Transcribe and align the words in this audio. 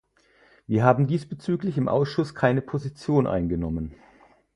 Wir 0.65 0.83
haben 0.83 1.05
diesbezüglich 1.05 1.77
im 1.77 1.87
Ausschuss 1.87 2.33
keine 2.33 2.63
Position 2.63 3.27
eingenommen. 3.27 3.93